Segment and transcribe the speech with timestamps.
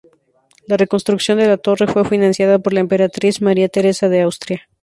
[0.65, 4.67] La re-construcción de la torre fue financiada por la emperatriz María Teresa de Austria.